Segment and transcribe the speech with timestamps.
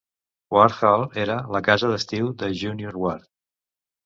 [0.53, 3.31] Ward Hall era la casa d'estiu de Junius Ward.